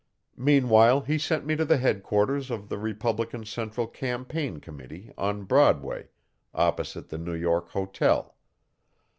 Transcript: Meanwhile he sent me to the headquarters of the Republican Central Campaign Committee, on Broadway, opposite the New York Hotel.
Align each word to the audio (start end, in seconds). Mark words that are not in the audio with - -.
Meanwhile 0.39 1.01
he 1.01 1.19
sent 1.19 1.45
me 1.45 1.55
to 1.55 1.63
the 1.63 1.77
headquarters 1.77 2.49
of 2.49 2.69
the 2.69 2.79
Republican 2.79 3.45
Central 3.45 3.85
Campaign 3.85 4.57
Committee, 4.59 5.11
on 5.15 5.43
Broadway, 5.43 6.07
opposite 6.55 7.09
the 7.09 7.19
New 7.19 7.35
York 7.35 7.69
Hotel. 7.69 8.35